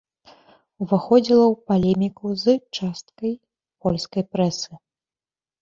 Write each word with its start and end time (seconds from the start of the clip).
Уваходзіла 0.85 1.43
ў 1.53 1.55
палеміку 1.71 2.27
з 2.45 2.55
часткай 2.79 3.33
польскай 3.85 4.23
прэсы. 4.35 4.71